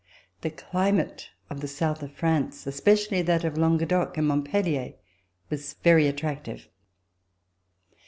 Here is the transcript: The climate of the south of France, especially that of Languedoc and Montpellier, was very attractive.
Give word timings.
The 0.41 0.49
climate 0.49 1.29
of 1.47 1.61
the 1.61 1.67
south 1.67 2.01
of 2.01 2.11
France, 2.11 2.65
especially 2.65 3.21
that 3.21 3.43
of 3.43 3.55
Languedoc 3.55 4.17
and 4.17 4.27
Montpellier, 4.29 4.95
was 5.51 5.75
very 5.83 6.07
attractive. 6.07 6.67